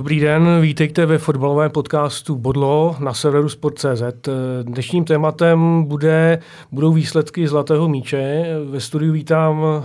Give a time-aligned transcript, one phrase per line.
[0.00, 4.28] Dobrý den, vítejte ve fotbalovém podcastu Bodlo na serveru Sport.cz.
[4.62, 6.38] Dnešním tématem bude,
[6.72, 8.44] budou výsledky Zlatého míče.
[8.70, 9.84] Ve studiu vítám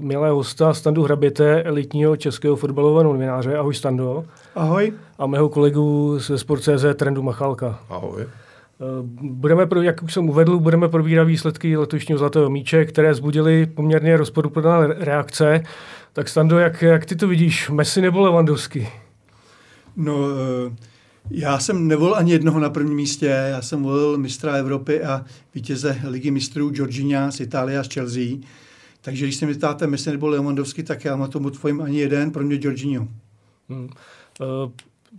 [0.00, 3.56] milé hosta Standu Hraběte, elitního českého fotbalového novináře.
[3.56, 4.24] Ahoj Stando.
[4.54, 4.92] Ahoj.
[5.18, 7.78] A mého kolegu ze Sport.cz Trendu Machalka.
[7.90, 8.26] Ahoj.
[9.22, 14.86] Budeme, jak už jsem uvedl, budeme probírat výsledky letošního Zlatého míče, které zbudily poměrně rozporuplné
[14.98, 15.62] reakce.
[16.12, 18.88] Tak Stando, jak, jak ty to vidíš, Messi nebo Lewandowski?
[19.96, 20.76] No, eh,
[21.30, 26.00] já jsem nevolil ani jednoho na prvním místě, já jsem volil mistra Evropy a vítěze
[26.04, 28.36] ligy mistrů Georgina z Itálie a z Chelsea.
[29.00, 32.30] Takže když se mi ptáte Messi nebo Lewandowski, tak já na tomu tvojím ani jeden,
[32.30, 33.08] pro mě Georginio.
[33.68, 33.88] Hmm.
[34.40, 34.70] Uh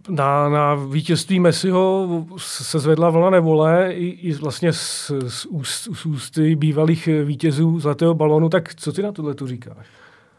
[0.10, 2.08] na, na vítězství Messiho
[2.38, 8.14] se zvedla vlna nevole i, i vlastně z, z, úst, z ústy bývalých vítězů Zlatého
[8.14, 8.50] balónu.
[8.50, 9.88] Tak co ty na tohle tu říkáš?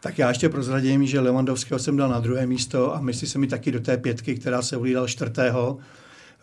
[0.01, 3.47] Tak já ještě prozradím, že Lewandowského jsem dal na druhé místo a myslí se mi
[3.47, 5.77] taky do té pětky, která se ulídal čtvrtého.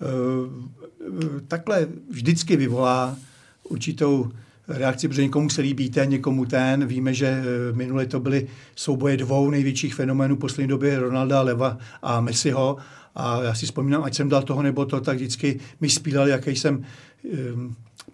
[0.01, 3.17] E, takhle vždycky vyvolá
[3.63, 4.31] určitou
[4.69, 6.87] reakci, protože někomu se líbí ten, někomu ten.
[6.87, 12.20] Víme, že e, minule to byly souboje dvou největších fenoménů poslední době, Ronalda, Leva a
[12.20, 12.77] Messiho.
[13.15, 16.57] A já si vzpomínám, ať jsem dal toho nebo to, tak vždycky mi spílali, jaký
[16.57, 16.85] jsem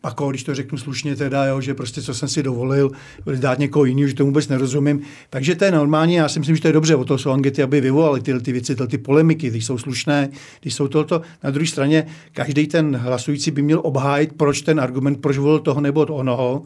[0.00, 2.90] pako, když to řeknu slušně teda, jo, že prostě co jsem si dovolil
[3.36, 5.00] dát někoho jiného, že tomu vůbec nerozumím.
[5.30, 7.62] Takže to je normální, já si myslím, že to je dobře, o to jsou angety,
[7.62, 10.28] aby vyvolali tyhle ty věci, tyhle ty polemiky, když jsou slušné,
[10.60, 11.22] když jsou tohoto.
[11.42, 15.80] Na druhé straně, každý ten hlasující by měl obhájit, proč ten argument, proč volil toho
[15.80, 16.64] nebo onoho.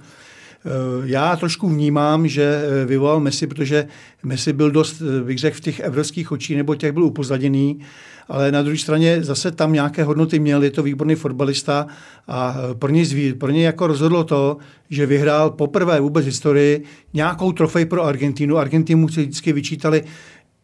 [0.66, 0.68] Eh,
[1.04, 3.88] já trošku vnímám, že eh, vyvolal Messi, protože
[4.22, 7.80] Messi byl dost, eh, bych řekl, v těch evropských očích, nebo těch byl upozaděný,
[8.28, 11.86] ale na druhé straně zase tam nějaké hodnoty měl, je to výborný fotbalista
[12.28, 14.56] a pro něj, pro něj jako rozhodlo to,
[14.90, 18.58] že vyhrál poprvé vůbec v historii nějakou trofej pro Argentínu.
[18.58, 20.04] Argentinu si vždycky vyčítali,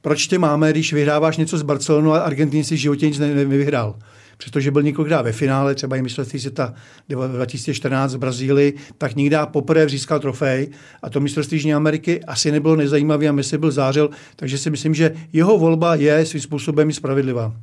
[0.00, 3.94] proč tě máme, když vyhráváš něco z Barcelonu a Argentin si v životě nic nevyhrál
[4.42, 6.74] přestože byl několikrát ve finále, třeba i mistrovství světa
[7.08, 10.68] 2014 v Brazílii, tak nikdy poprvé získal trofej.
[11.02, 14.94] A to mistrovství Jižní Ameriky asi nebylo nezajímavé a Messi byl zářil, takže si myslím,
[14.94, 17.54] že jeho volba je svým způsobem spravedlivá.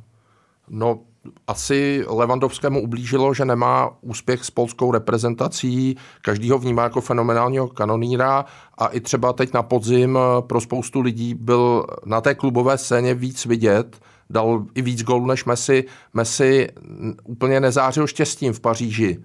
[0.68, 1.00] No,
[1.46, 8.44] asi Levandovskému ublížilo, že nemá úspěch s polskou reprezentací, každý ho vnímá jako fenomenálního kanoníra
[8.78, 13.46] a i třeba teď na podzim pro spoustu lidí byl na té klubové scéně víc
[13.46, 15.84] vidět, dal i víc gólů než Messi.
[16.14, 16.68] Messi
[17.24, 19.18] úplně nezářil štěstím v Paříži.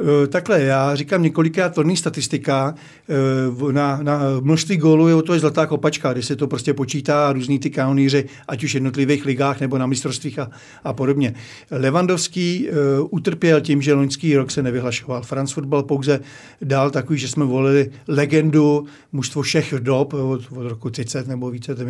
[0.00, 2.74] Eh, takhle, já říkám několikrát tvrdný statistika.
[3.08, 7.32] Eh, na, na množství gólů je to je zlatá kopačka, kde se to prostě počítá
[7.32, 10.50] různý ty kanoníři, ať už v jednotlivých ligách nebo na mistrovstvích a,
[10.84, 11.34] a podobně.
[11.70, 12.76] Levandovský uh,
[13.10, 15.22] utrpěl tím, že loňský rok se nevyhlašoval.
[15.22, 16.20] France Football pouze
[16.62, 21.74] dal takový, že jsme volili legendu mužstvo všech dob od, od roku 30 nebo více,
[21.74, 21.84] to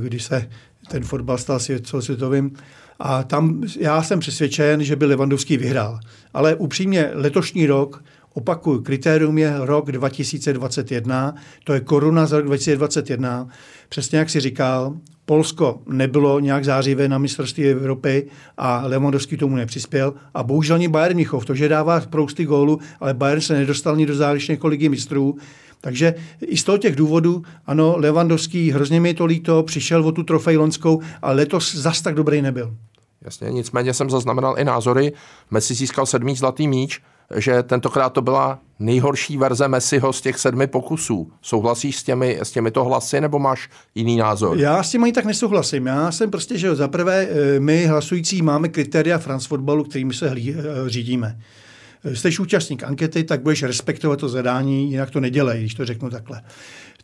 [0.00, 0.48] kdy se
[0.88, 2.52] ten fotbal stal celosvětovým.
[2.98, 6.00] A tam já jsem přesvědčen, že by Levandovský vyhrál.
[6.34, 11.34] Ale upřímně letošní rok, opakuju, kritérium je rok 2021,
[11.64, 13.48] to je koruna za rok 2021.
[13.88, 14.96] Přesně jak si říkal,
[15.26, 20.14] Polsko nebylo nějak zářivé na mistrovství Evropy a Lewandowski tomu nepřispěl.
[20.34, 24.06] A bohužel ani Bayern Michov, to, že dává prousty gólu, ale Bayern se nedostal ni
[24.06, 25.36] do závěrečné ligy mistrů,
[25.80, 30.22] takže i z toho těch důvodů, ano, Levandovský, hrozně mi to líto, přišel o tu
[30.22, 32.76] trofej lonskou, ale letos zas tak dobrý nebyl.
[33.22, 35.12] Jasně, nicméně jsem zaznamenal i názory.
[35.50, 37.00] Messi získal sedmý zlatý míč,
[37.36, 41.32] že tentokrát to byla nejhorší verze Messiho z těch sedmi pokusů.
[41.42, 44.58] Souhlasíš s, těmi, s těmito hlasy nebo máš jiný názor?
[44.58, 45.86] Já s tím ani tak nesouhlasím.
[45.86, 50.28] Já jsem prostě, že za prvé eh, my hlasující máme kritéria France Footballu, kterými se
[50.28, 51.38] hlí, eh, řídíme
[52.12, 56.42] jsi účastník ankety, tak budeš respektovat to zadání, jinak to nedělej, když to řeknu takhle.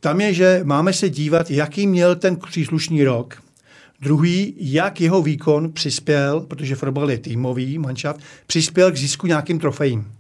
[0.00, 3.42] Tam je, že máme se dívat, jaký měl ten příslušný rok,
[4.03, 10.12] Druhý, jak jeho výkon přispěl, protože fotbal je týmový manšaft, přispěl k zisku nějakým trofejím.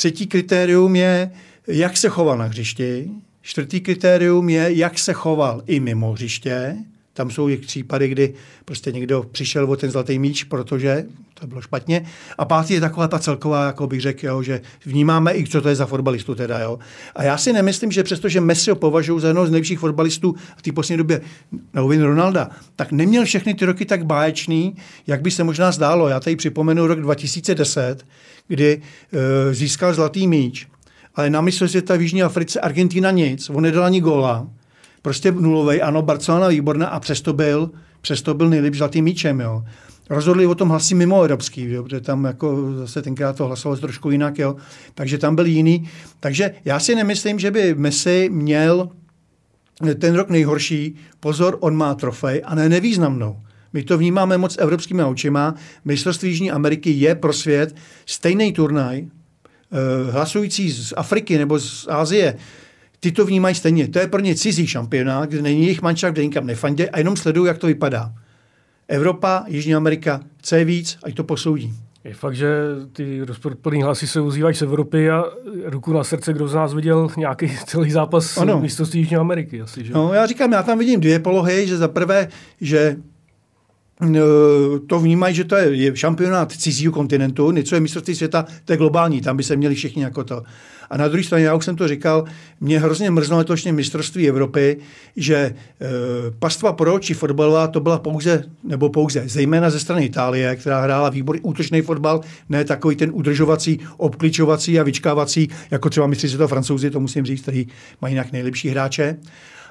[0.00, 1.30] Třetí kritérium je,
[1.66, 3.10] jak se choval na hřišti.
[3.42, 6.76] Čtvrtý kritérium je, jak se choval i mimo hřiště.
[7.12, 11.04] Tam jsou i případy, kdy prostě někdo přišel o ten zlatý míč, protože
[11.34, 12.06] to bylo špatně.
[12.38, 15.68] A pátý je taková ta celková, jako bych řekl, jo, že vnímáme i, co to
[15.68, 16.58] je za fotbalistu teda.
[16.58, 16.78] Jo.
[17.14, 20.62] A já si nemyslím, že přestože Messi ho považuji za jednoho z nejlepších fotbalistů v
[20.62, 21.20] té poslední době
[21.74, 24.76] na Uvin Ronalda, tak neměl všechny ty roky tak báječný,
[25.06, 26.08] jak by se možná zdálo.
[26.08, 28.04] Já tady připomenu rok 2010,
[28.50, 28.82] kdy
[29.12, 30.66] e, získal zlatý míč,
[31.14, 34.46] ale na mistrovství světa v Jižní Africe Argentina nic, on nedal ani góla
[35.02, 35.82] prostě nulový.
[35.82, 37.70] Ano, Barcelona výborná a přesto byl,
[38.00, 39.40] přesto byl nejlepší zlatým míčem.
[39.40, 39.64] Jo.
[40.10, 44.10] Rozhodli o tom hlasy mimo evropský, jo, protože tam jako zase tenkrát to hlasovalo trošku
[44.10, 44.56] jinak, jo.
[44.94, 45.88] takže tam byl jiný.
[46.20, 48.88] Takže já si nemyslím, že by Messi měl
[49.98, 50.96] ten rok nejhorší.
[51.20, 53.36] Pozor, on má trofej a ne nevýznamnou.
[53.72, 55.54] My to vnímáme moc evropskými očima.
[55.84, 57.76] Mistrovství Jižní Ameriky je pro svět
[58.06, 59.06] stejný turnaj.
[59.72, 62.36] Eh, hlasující z Afriky nebo z Asie,
[63.00, 63.88] ty to vnímají stejně.
[63.88, 67.16] To je pro ně cizí šampionát, kde není jejich mančák, kde nikam nefandě a jenom
[67.16, 68.12] sledují, jak to vypadá.
[68.88, 71.74] Evropa, Jižní Amerika chce víc, ať to posoudí.
[72.04, 72.48] Je fakt, že
[72.92, 75.24] ty rozporný hlasy se ozývají z Evropy a
[75.64, 78.60] ruku na srdce, kdo z nás viděl nějaký celý zápas ano.
[78.60, 79.60] mistrovství Jižní Ameriky.
[79.60, 79.92] Asi, že?
[79.92, 82.28] No, já říkám, já tam vidím dvě polohy, že za prvé,
[82.60, 82.96] že
[84.86, 89.20] to vnímají, že to je šampionát cizího kontinentu, něco je mistrovství světa, to je globální,
[89.20, 90.42] tam by se měli všichni jako to.
[90.90, 92.24] A na druhé straně, já už jsem to říkal,
[92.60, 94.76] mě hrozně mrzlo letošně mistrovství Evropy,
[95.16, 95.54] že e,
[96.38, 101.10] pastva pro či fotbalová to byla pouze, nebo pouze, zejména ze strany Itálie, která hrála
[101.10, 106.90] výborný útočný fotbal, ne takový ten udržovací, obkličovací a vyčkávací, jako třeba mistři to francouzi,
[106.90, 107.68] to musím říct, kteří
[108.00, 109.16] mají jinak nejlepší hráče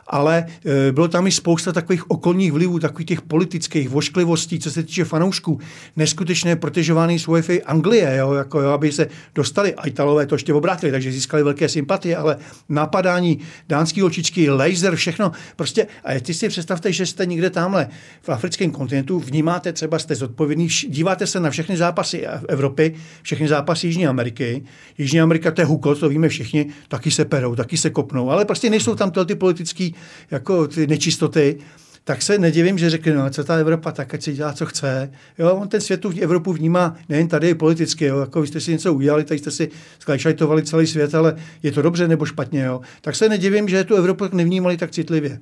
[0.09, 4.83] ale e, bylo tam i spousta takových okolních vlivů, takových těch politických vošklivostí, co se
[4.83, 5.59] týče fanoušků.
[5.95, 10.91] Neskutečné protežování svoje Anglie, jo, jako, jo, aby se dostali, a Italové to ještě obrátili,
[10.91, 12.37] takže získali velké sympatie, ale
[12.69, 13.39] napadání
[13.69, 15.31] dánský očičky, laser, všechno.
[15.55, 17.87] Prostě, a ty si představte, že jste někde tamhle
[18.21, 23.87] v africkém kontinentu, vnímáte třeba, jste zodpovědní, díváte se na všechny zápasy Evropy, všechny zápasy
[23.87, 24.63] Jižní Ameriky.
[24.97, 28.45] Jižní Amerika, to je hukol, to víme všichni, taky se perou, taky se kopnou, ale
[28.45, 29.89] prostě nejsou tam ty politické
[30.31, 31.59] jako ty nečistoty,
[32.03, 35.11] tak se nedivím, že řekne, no co ta Evropa, tak ať si dělá, co chce.
[35.37, 38.71] Jo, on ten svět tu Evropu vnímá nejen tady politicky, jo, jako vy jste si
[38.71, 39.69] něco udělali, tak jste si
[39.99, 42.63] sklajšajtovali celý svět, ale je to dobře nebo špatně.
[42.63, 42.81] Jo.
[43.01, 45.39] Tak se nedivím, že tu Evropu nevnímali tak citlivě.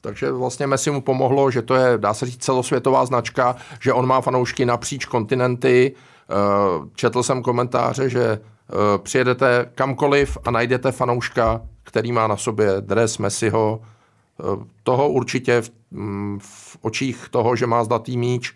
[0.00, 4.06] Takže vlastně Messi mu pomohlo, že to je, dá se říct, celosvětová značka, že on
[4.06, 5.92] má fanoušky napříč kontinenty.
[5.94, 6.34] Eh,
[6.94, 8.38] četl jsem komentáře, že eh,
[8.98, 13.80] přijedete kamkoliv a najdete fanouška, který má na sobě dres Messiho,
[14.82, 18.52] toho určitě v, mm, v očích toho, že má zlatý míč,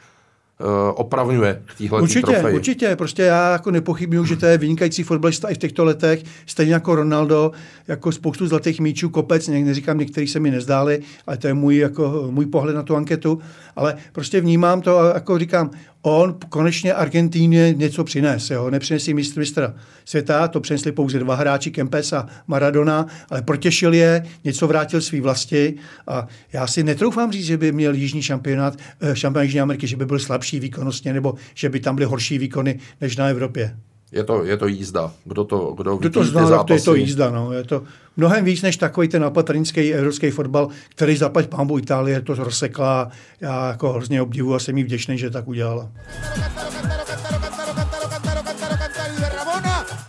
[0.60, 2.54] Eh, opravňuje k téhle Určitě, trofeji.
[2.54, 2.96] určitě.
[2.96, 6.94] Prostě já jako nepochybuju, že to je vynikající fotbalista i v těchto letech, stejně jako
[6.94, 7.52] Ronaldo,
[7.88, 11.76] jako spoustu zlatých míčů, kopec, ne, neříkám, některý se mi nezdáli, ale to je můj,
[11.76, 13.40] jako, můj pohled na tu anketu,
[13.80, 15.70] ale prostě vnímám to, jako říkám,
[16.02, 18.50] on konečně Argentíně něco přines.
[18.50, 18.70] Jo?
[18.70, 19.74] Nepřinesl mistr mistra
[20.04, 25.20] světa, to přinesli pouze dva hráči, Kempes a Maradona, ale protěšil je, něco vrátil svý
[25.20, 25.74] vlasti
[26.06, 29.96] a já si netroufám říct, že by měl jižní šampionát, eh, šampionát Jižní Ameriky, že
[29.96, 33.76] by byl slabší výkonnostně nebo že by tam byly horší výkony než na Evropě.
[34.12, 35.12] Je to, je to jízda.
[35.24, 37.30] Kdo to, kdo, kdo to zná, to je to jízda.
[37.30, 37.52] No.
[37.52, 37.82] Je to
[38.16, 43.10] mnohem víc než takový ten opatrnický evropský fotbal, který zaplať pámbu Itálie to rozsekla.
[43.40, 45.88] Já jako hrozně obdivu a jsem jí vděčný, že tak udělala.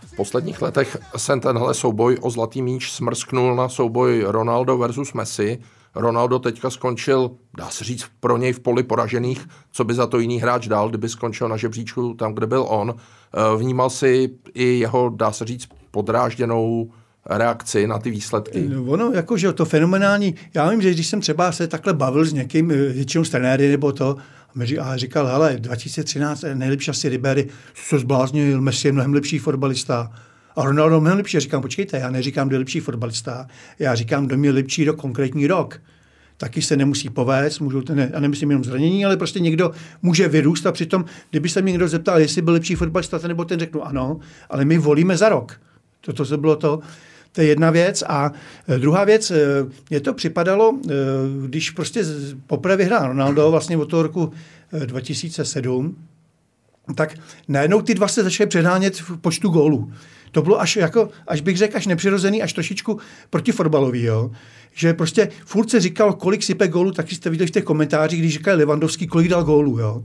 [0.06, 5.60] V posledních letech se tenhle souboj o zlatý míč smrsknul na souboj Ronaldo versus Messi.
[5.96, 10.20] Ronaldo teďka skončil, dá se říct, pro něj v poli poražených, co by za to
[10.20, 12.96] jiný hráč dal, kdyby skončil na žebříčku tam, kde byl on.
[12.96, 16.92] Eh, vnímal si i jeho, dá se říct, podrážděnou
[17.26, 18.70] reakci na ty výsledky?
[18.70, 22.34] No, ono, jakože to fenomenální, já vím, že když jsem třeba se takhle bavil s
[22.34, 24.18] někým, eh, většinou trenéry nebo to,
[24.82, 27.48] a říkal, hele, 2013 nejlepší asi Ribery,
[27.90, 30.12] co zbláznil, Messi je mnohem lepší fotbalista.
[30.56, 31.38] A Ronaldo mnohem lepší.
[31.38, 33.48] Já říkám, počkejte, já neříkám, kdo je lepší fotbalista,
[33.80, 35.82] já říkám, kdo je lepší do konkrétní rok.
[36.38, 40.66] Taky se nemusí povést, můžou ten, a nemyslím jenom zranění, ale prostě někdo může vyrůst
[40.66, 44.20] a přitom, kdyby se mě někdo zeptal, jestli byl lepší fotbalista, nebo ten řeknu ano,
[44.50, 45.62] ale my volíme za rok.
[46.02, 46.80] Toto se bylo to.
[47.32, 48.04] To je jedna věc.
[48.08, 48.32] A
[48.68, 49.36] e, druhá věc, e,
[49.90, 50.94] mě to připadalo, e,
[51.48, 52.04] když prostě
[52.48, 54.32] poprvé vyhrál Ronaldo vlastně od toho roku
[54.86, 55.96] 2007,
[56.96, 57.16] tak
[57.48, 59.92] najednou ty dva se začaly předhánět v počtu gólů.
[60.32, 64.32] To bylo až, jako, až bych řekl, až nepřirozený, až trošičku protifotbalový, jo.
[64.74, 68.34] Že prostě furt se říkal, kolik sype gólů, taky jste viděli v těch komentářích, když
[68.34, 70.04] říkal Levandovský, kolik dal gólů, jo.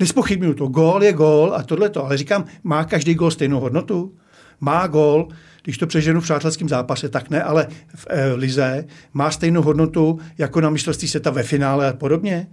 [0.00, 4.14] Nespochybnuju to, gól je gól a tohle to, ale říkám, má každý gól stejnou hodnotu?
[4.60, 5.28] Má gól,
[5.62, 10.18] když to přeženu v přátelském zápase, tak ne, ale v e, lize má stejnou hodnotu
[10.38, 12.48] jako na mistrovství světa ve finále a podobně.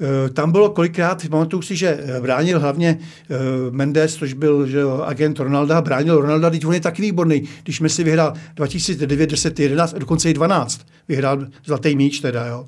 [0.00, 3.36] Eh, tam bylo kolikrát, pamatuju si, že eh, bránil hlavně eh,
[3.70, 7.42] Mendes, což byl že agent Ronalda, bránil Ronalda, teď on je taky výborný.
[7.62, 12.66] Když Messi vyhrál 2009, 10, 11 a dokonce i 12, vyhrál zlatý míč teda, jo.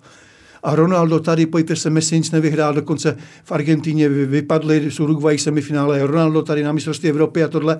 [0.63, 6.07] A Ronaldo tady, pojďte se, Messi nic nevyhrál, dokonce v Argentíně vypadli z Uruguay semifinále,
[6.07, 7.79] Ronaldo tady na mistrovství Evropy a tohle.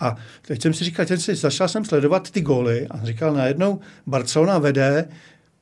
[0.00, 3.80] A teď jsem si říkal, teď si, začal jsem sledovat ty góly a říkal, najednou
[4.06, 5.08] Barcelona vede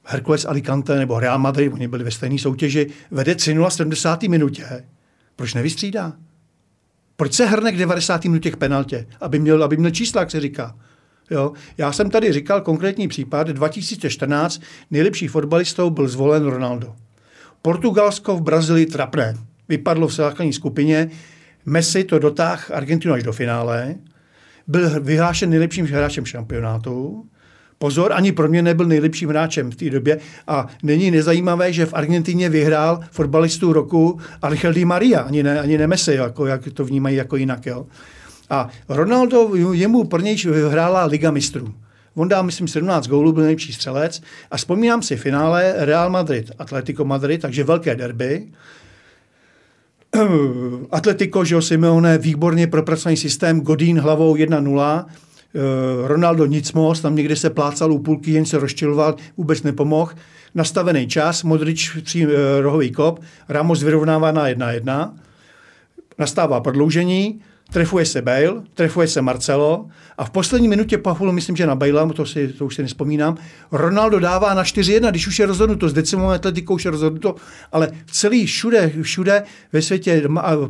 [0.05, 4.23] Hercules Alicante nebo Real Madrid, oni byli ve stejné soutěži, vede 3-0 v 70.
[4.23, 4.85] minutě.
[5.37, 6.13] Proč nevystřídá?
[7.17, 8.25] Proč se hrne k 90.
[8.25, 9.07] minutě k penaltě?
[9.21, 10.77] Aby měl, aby měl čísla, jak se říká.
[11.31, 11.53] Jo?
[11.79, 16.95] Já jsem tady říkal konkrétní případ, 2014 nejlepší fotbalistou byl zvolen Ronaldo.
[17.63, 19.37] Portugalsko v Brazílii trapné.
[19.69, 21.11] Vypadlo v základní skupině.
[21.67, 23.95] Messi to dotáhl Argentinu až do finále.
[24.67, 27.27] Byl vyhlášen nejlepším hráčem šampionátu.
[27.83, 30.19] Pozor, ani pro mě nebyl nejlepším hráčem v té době.
[30.47, 35.79] A není nezajímavé, že v Argentině vyhrál fotbalistu roku Angel Di Maria, ani ne, ani
[35.79, 37.67] ne Messi, jako, jak to vnímají jako jinak.
[37.67, 37.87] Jo.
[38.51, 40.37] A Ronaldo, jemu pro něj
[40.69, 41.75] hrála Liga mistrů.
[42.15, 44.23] On dal, myslím, 17 gólů, byl nejlepší střelec.
[44.51, 48.47] A vzpomínám si finále Real Madrid, Atletico Madrid, takže velké derby.
[50.91, 55.30] Atletico, že Simeone, výborně propracovaný systém, Godín hlavou 1-0, eh,
[56.07, 60.13] Ronaldo nic moc, tam někde se plácal u půlky, jen se rozčiloval, vůbec nepomohl.
[60.55, 65.13] Nastavený čas, Modrič tří eh, rohový kop, Ramos vyrovnává na 1-1,
[66.19, 67.41] nastává prodloužení,
[67.73, 69.87] trefuje se Bale, trefuje se Marcelo
[70.19, 73.37] a v poslední minutě Pavulu, myslím, že na Bale, to, si, to už si nespomínám,
[73.73, 77.35] Ronaldo dává na 4-1, když už je rozhodnuto, s decimou atletikou už je rozhodnuto,
[77.73, 80.23] ale celý všude, všude ve světě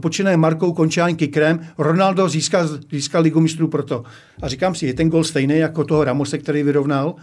[0.02, 4.04] počínaje Markou Končáň Kikrem, Ronaldo získal, získal ligu mistrů proto.
[4.42, 7.14] A říkám si, je ten gol stejný jako toho Ramose, který vyrovnal?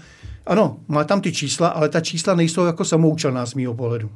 [0.46, 4.10] Ano, má tam ty čísla, ale ta čísla nejsou jako samoučelná z mého pohledu.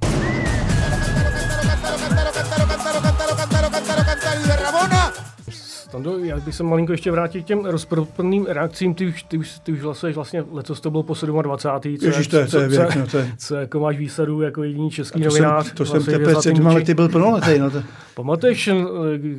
[5.91, 8.93] Stando, já bych se malinko ještě vrátil k těm rozproplným reakcím.
[8.93, 11.97] Ty už, ty už, ty už hlasuješ vlastně, letos to bylo po 27.
[11.97, 13.31] Co, Ježiš, to je, to je věk, no, to je.
[13.37, 15.67] Co jako máš výsadu jako jediný český to novinář.
[15.67, 17.59] Jsem, to jsem teprve před dvěma lety byl plnoletý.
[17.59, 17.83] No to...
[18.13, 18.73] Pamatuješ, eh,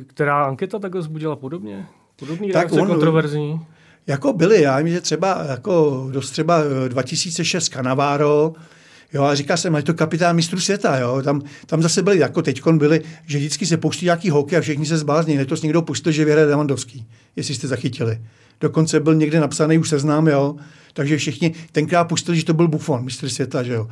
[0.07, 1.85] která anketa takhle zbudila podobně?
[2.19, 3.59] Podobný tak reakce on, kontroverzní?
[4.07, 8.53] Jako byly, já vím, že třeba jako dost třeba 2006 eh, Canavaro,
[9.13, 10.97] Jo, a říká jsem, je to kapitán mistrů světa.
[10.97, 11.21] Jo.
[11.21, 14.85] Tam, tam zase byli, jako teď byli, že vždycky se pouští nějaký hokej a všichni
[14.85, 15.37] se zblázní.
[15.37, 17.05] Letos někdo pustil, že vyhraje Lewandowski,
[17.35, 18.21] jestli jste zachytili.
[18.61, 20.55] Dokonce byl někde napsaný už seznám, jo.
[20.93, 23.87] Takže všichni tenkrát pustili, že to byl Buffon, mistr světa, že jo.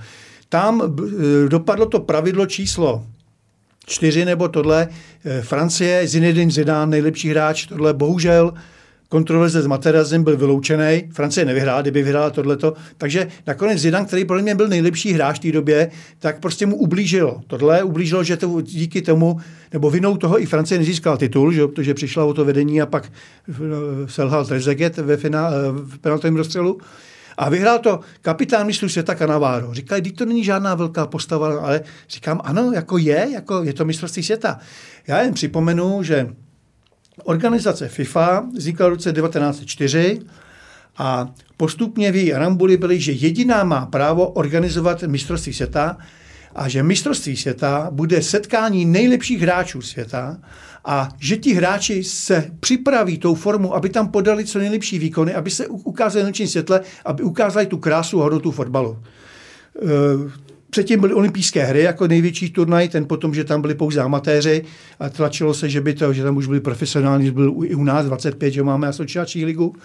[0.49, 3.05] Tam e, dopadlo to pravidlo číslo
[3.85, 4.87] čtyři nebo tohle.
[5.25, 8.53] E, Francie, Zinedine Zidane, nejlepší hráč, tohle bohužel
[9.11, 11.03] kontroverze s Materazem byl vyloučený.
[11.13, 12.73] Francie nevyhrála, kdyby vyhrála tohleto.
[12.97, 16.75] Takže nakonec Zidane, který pro mě byl nejlepší hráč v té době, tak prostě mu
[16.75, 17.41] ublížilo.
[17.47, 19.39] Tohle ublížilo, že to díky tomu,
[19.73, 23.11] nebo vinou toho i Francie nezískala titul, že, protože přišla o to vedení a pak
[23.49, 23.53] eh,
[24.05, 26.77] selhal Trezeguet ve finále, eh, v penaltovém rozstřelu.
[27.37, 29.73] A vyhrál to kapitán mistrů světa Cannavaro.
[29.73, 33.85] Říkali, že to není žádná velká postava, ale říkám, ano, jako je, jako je to
[33.85, 34.59] mistrovství světa.
[35.07, 36.27] Já jen připomenu, že
[37.23, 40.19] Organizace FIFA vznikla v roce 1904
[40.97, 45.97] a postupně v její rambuli byly, že jediná má právo organizovat mistrovství světa
[46.55, 50.37] a že mistrovství světa bude setkání nejlepších hráčů světa
[50.85, 55.49] a že ti hráči se připraví tou formu, aby tam podali co nejlepší výkony, aby
[55.49, 58.97] se ukázali na světle, aby ukázali tu krásu a hodnotu fotbalu.
[60.71, 64.63] Předtím byly olympijské hry jako největší turnaj, ten potom, že tam byli pouze amatéři
[64.99, 68.05] a tlačilo se, že by to, že tam už byli profesionální, byl i u nás
[68.05, 69.75] 25, že máme asociační ligu.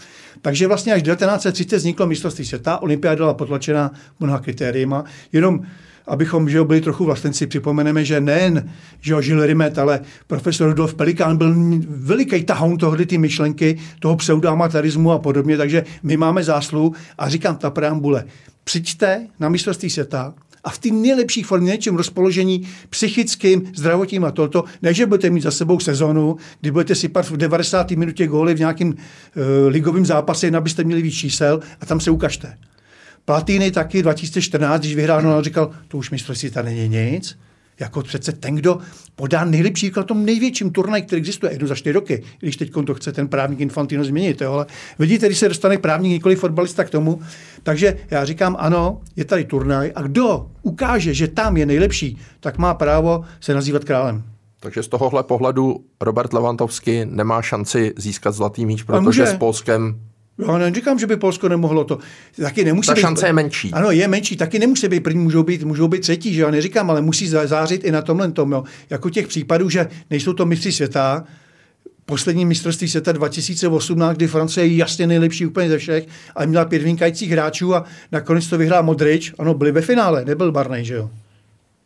[0.43, 5.61] Takže vlastně až 1930 vzniklo mistrovství světa, olympiáda byla potlačena mnoha kritériima, jenom
[6.07, 10.95] abychom že byli trochu vlastenci, připomeneme, že nejen že jo, Žil Rimet, ale profesor Rudolf
[10.95, 11.55] Pelikán byl
[11.89, 17.57] veliký tahoun tohle ty myšlenky, toho pseudoamaterismu a podobně, takže my máme zásluhu a říkám
[17.57, 18.25] ta preambule,
[18.65, 20.35] přijďte na mistrovství světa,
[20.67, 25.41] a v té nejlepší formě, něčím rozpoložení psychickým, zdravotním a toto, ne, že budete mít
[25.41, 27.91] za sebou sezonu, kdy budete sypat v 90.
[27.91, 28.95] minutě góly v nějakém uh,
[29.69, 32.59] ligovém zápase, abyste měli víc čísel a tam se ukažte.
[33.25, 37.39] Platýny taky 2014, když vyhrál, no, říkal, to už mistrovství tady není nic.
[37.81, 38.79] Jako přece ten, kdo
[39.17, 42.95] podá nejlepší výklad tom největším turnaj, který existuje jednu za čtyři roky, když teď to
[42.95, 44.41] chce ten právník Infantino změnit.
[44.41, 44.67] Jo, ale
[44.99, 47.21] vidíte, když se dostane právník, nikoli fotbalista k tomu.
[47.63, 52.59] Takže já říkám, ano, je tady turnaj a kdo ukáže, že tam je nejlepší, tak
[52.59, 54.23] má právo se nazývat králem.
[54.61, 60.01] Takže z tohohle pohledu Robert Lewandowski nemá šanci získat zlatý míč, protože s Polskem
[60.39, 61.99] já neříkám, že by Polsko nemohlo to.
[62.41, 63.73] Taky nemusí Ta být, šance je menší.
[63.73, 64.37] Ano, je menší.
[64.37, 67.85] Taky nemusí být první, můžou být, můžou být třetí, že já neříkám, ale musí zářit
[67.85, 68.53] i na tomhle tom.
[68.53, 68.65] Jo.
[68.91, 71.25] Jako těch případů, že nejsou to mistři světa,
[72.07, 76.83] poslední mistrovství světa 2018, kdy Francie je jasně nejlepší úplně ze všech, ale měla pět
[76.83, 79.35] vynikajících hráčů a nakonec to vyhrál Modrič.
[79.39, 81.11] Ano, byli ve finále, nebyl Barnej, že jo.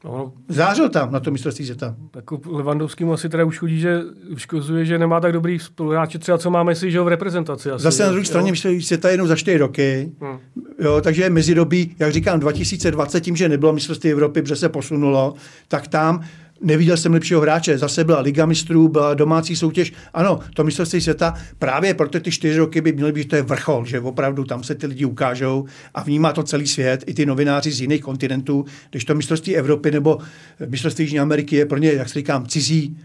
[0.04, 1.96] No, Zářil tam na to mistrovství světa.
[2.16, 4.02] Jako Levandovský mu asi teda už chodí, že
[4.32, 7.70] uškozuje, že nemá tak dobrý spoluhráče, třeba co máme si, že v reprezentaci.
[7.70, 10.12] Asi, Zase na druhé straně mistrovství světa jenom za čtyři roky.
[10.20, 10.38] Hmm.
[10.78, 15.34] Jo, takže mezidobí, jak říkám, 2020 tím, že nebylo mistrovství Evropy, protože se posunulo,
[15.68, 16.24] tak tam
[16.62, 17.78] Neviděl jsem lepšího hráče.
[17.78, 19.92] Zase byla Liga mistrů, byla domácí soutěž.
[20.14, 23.84] Ano, to mistrovství světa právě proto ty čtyři roky by měly být, to je vrchol,
[23.84, 25.64] že opravdu tam se ty lidi ukážou
[25.94, 29.90] a vnímá to celý svět, i ty novináři z jiných kontinentů, když to mistrovství Evropy
[29.90, 30.18] nebo
[30.66, 32.96] mistrovství Jižní Ameriky je pro ně, jak se říkám, cizí.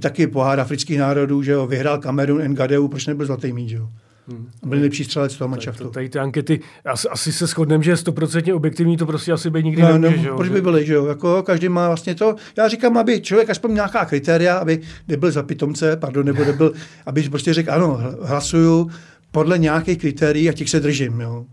[0.00, 3.88] Taky pohár afrických národů, že jo, vyhrál Kamerun Ngadeu, proč nebyl zlatý míč, jo.
[4.28, 4.48] Hmm.
[4.62, 5.88] Byl nejlepší střelec toho manšaftu.
[5.90, 9.64] Tady ty ankety, asi, asi se shodneme, že je stoprocentně objektivní, to prostě asi by
[9.64, 11.06] nikdy no, nemůže, no, že Proč by byly, že jo?
[11.06, 15.42] Jako, každý má vlastně to, já říkám, aby člověk aspoň nějaká kritéria, aby nebyl za
[15.42, 16.72] pitomce, pardon, nebo nebyl,
[17.06, 18.90] aby prostě řekl, ano, hlasuju
[19.30, 21.46] podle nějakých kritérií a těch se držím, jo.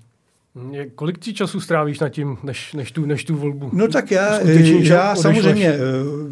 [0.95, 3.69] Kolik ti času strávíš na tím, než, než, tu, než tu volbu?
[3.73, 4.39] No tak já,
[4.79, 5.79] já samozřejmě, eh,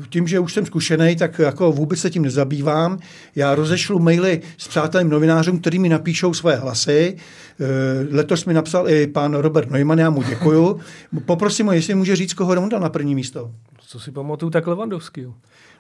[0.10, 3.00] tím, že už jsem zkušený, tak jako vůbec se tím nezabývám.
[3.36, 7.18] Já rozešlu maily s přátelým novinářům, který mi napíšou své hlasy.
[7.60, 10.80] Eh, letos mi napsal i pan Robert Neumann, já mu děkuju.
[11.26, 13.52] Poprosím ho, jestli může říct, koho dal na první místo.
[13.88, 15.28] Co si pamatuju, tak Levandovský.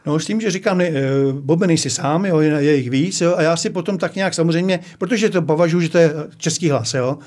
[0.05, 0.93] No s tím, že říkám, ne, eh,
[1.31, 4.79] Bobe nejsi sám, jo, je jich víc, jo, a já si potom tak nějak samozřejmě,
[4.97, 7.17] protože to považuji, že to je český hlas, jo,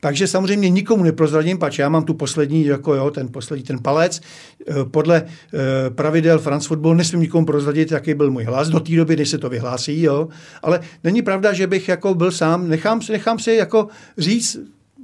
[0.00, 4.20] takže samozřejmě nikomu neprozradím, pač já mám tu poslední, jako jo, ten poslední, ten palec.
[4.20, 8.96] Eh, podle eh, pravidel France Football nesmím nikomu prozradit, jaký byl můj hlas do té
[8.96, 10.28] doby, než se to vyhlásí, jo.
[10.62, 14.58] Ale není pravda, že bych jako byl sám, nechám, nechám si jako říct,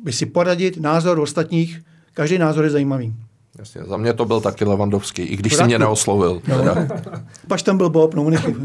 [0.05, 1.81] by si poradit názor ostatních,
[2.15, 3.15] každý názor je zajímavý.
[3.59, 6.43] Jasně, za mě to byl taky Levandovský, i když si mě neoslovil.
[6.49, 6.75] No.
[7.49, 8.57] Pač tam byl Bob, no nechyb,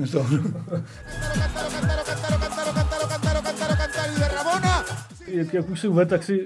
[5.28, 6.46] jak, jak už si uvedl, tak si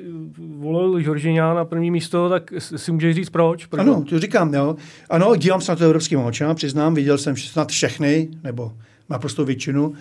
[0.57, 3.65] volil Žoržiňá na první místo, tak si můžeš říct proč?
[3.65, 3.81] proč?
[3.81, 4.75] Ano, to říkám, jo.
[5.09, 8.71] Ano, dívám se na to evropským očima, přiznám, viděl jsem snad všechny, nebo
[9.09, 9.93] naprosto většinu.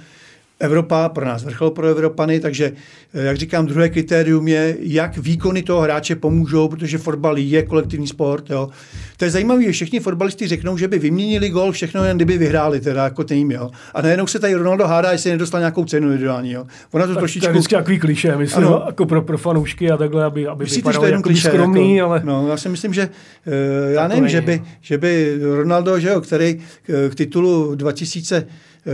[0.65, 2.73] Evropa pro nás vrchol pro Evropany, takže
[3.15, 8.07] eh, jak říkám, druhé kritérium je, jak výkony toho hráče pomůžou, protože fotbal je kolektivní
[8.07, 8.51] sport.
[8.51, 8.69] Jo.
[9.17, 12.81] To je zajímavé, že všichni fotbalisti řeknou, že by vyměnili gol, všechno jen kdyby vyhráli,
[12.81, 13.51] teda jako tým.
[13.51, 13.71] Jo.
[13.95, 16.53] A najednou se tady Ronaldo hádá, jestli nedostal nějakou cenu individuální.
[16.53, 16.67] Jo.
[16.93, 17.47] Ona to tak trošičku...
[17.47, 18.83] To je vždycky takový kliše, myslím, ano.
[18.87, 22.21] jako pro, pro fanoušky a takhle, aby, aby Myslíte, vypadal jako kliše, skromný, jako, ale...
[22.25, 23.09] No, já si myslím, že
[23.47, 28.47] uh, já nevím, že by, že by Ronaldo, že jo, který k, k titulu 2000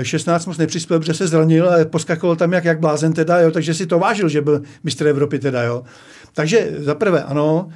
[0.02, 3.74] 16 moc nepřispěl, protože se zranil, ale poskakoval tam jak, jak blázen teda, jo, takže
[3.74, 5.82] si to vážil, že byl mistr Evropy teda, jo.
[6.32, 7.68] Takže za prvé ano,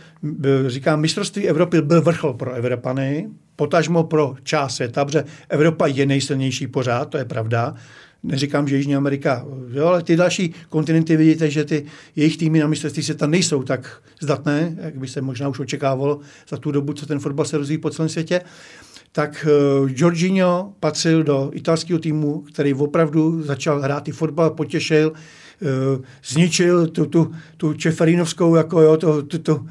[0.67, 6.67] říkám, mistrovství Evropy byl vrchol pro Evropany, potažmo pro část světa, protože Evropa je nejsilnější
[6.67, 7.75] pořád, to je pravda.
[8.23, 11.85] Neříkám, že Jižní Amerika, jo, ale ty další kontinenty vidíte, že ty
[12.17, 16.57] jejich týmy na mistrovství světa nejsou tak zdatné, jak by se možná už očekávalo za
[16.57, 18.41] tu dobu, co ten fotbal se rozvíjí po celém světě
[19.17, 26.05] tak uh, Jorginho patřil do italského týmu, který opravdu začal hrát i fotbal, potěšil, uh,
[26.25, 29.65] zničil tu, tu, tu Čeferinovskou, jako jo, to, to, to, uh,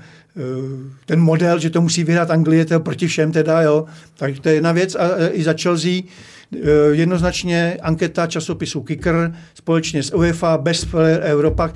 [1.06, 3.86] ten model, že to musí vyhrát Anglie, to proti všem teda, jo.
[4.18, 4.96] Tak to je jedna věc.
[4.96, 6.02] A, i za Chelsea
[6.92, 11.74] jednoznačně anketa časopisu Kicker společně s UEFA Best Player Europa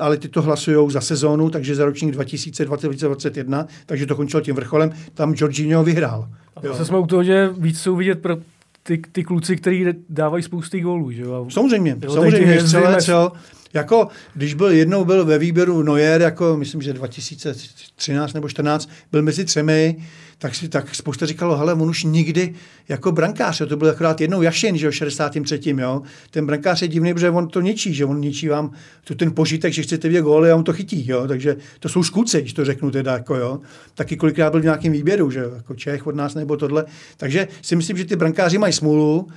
[0.00, 4.92] ale ty to hlasují za sezónu, takže za ročník 2020-2021, takže to končilo tím vrcholem.
[5.14, 6.28] Tam Jorginho vyhrál.
[6.56, 8.36] A zase jsme u toho, že víc jsou vidět pro
[8.82, 11.10] ty, ty kluci, kteří dávají spousty gólů.
[11.10, 11.24] Že?
[11.48, 12.62] samozřejmě, jo, samozřejmě.
[12.62, 13.30] Celé, celé,
[13.74, 19.22] jako, když byl jednou byl ve výběru Neuer, jako myslím, že 2013 nebo 14, byl
[19.22, 19.96] mezi třemi,
[20.38, 22.54] tak, si, tak spousta říkalo, hele, on už nikdy
[22.88, 25.60] jako brankář, jo, to byl akorát jednou Jašin, že jo, 63.
[25.64, 26.02] Jo.
[26.30, 28.70] Ten brankář je divný, protože on to ničí, že on ničí vám
[29.04, 31.28] tu ten požitek, že chcete vidět góly a on to chytí, jo.
[31.28, 33.60] Takže to jsou škůdce, když to řeknu teda, jako jo.
[33.94, 36.84] Taky kolikrát byl v nějakém výběru, že jako Čech od nás nebo tohle.
[37.16, 39.28] Takže si myslím, že ty brankáři mají smůlu,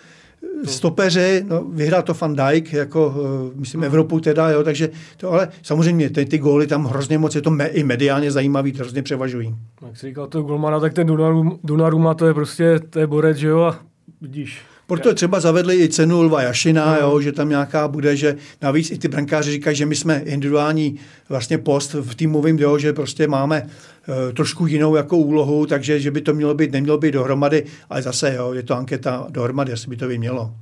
[0.66, 5.50] stopeři, no, vyhrál to Van Dijk, jako, uh, myslím, Evropu teda, jo, takže to, ale
[5.62, 9.04] samozřejmě ty, ty góly tam hrozně moc, je to me, i mediálně zajímavý, to hrozně
[9.04, 9.56] převažují.
[9.86, 11.08] Jak jsi říkal to golmana, tak ten
[11.64, 13.80] Dunaruma, to je prostě, to je borec, že jo, a
[14.22, 17.00] vidíš, proto třeba zavedli i cenu Lva Jašina, no.
[17.02, 20.96] jo, že tam nějaká bude, že navíc i ty brankáři říkají, že my jsme individuální
[21.30, 23.70] vlastně post v týmovém, jo, že prostě máme uh,
[24.34, 28.34] trošku jinou jako úlohu, takže že by to mělo být, nemělo být dohromady, ale zase
[28.36, 30.54] jo, je to anketa dohromady, asi by to by mělo.